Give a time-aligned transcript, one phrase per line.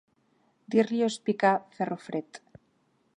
[0.75, 2.45] Dir-li-ho és picar ferro fred.